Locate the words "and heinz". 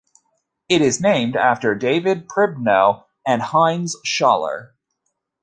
3.23-3.95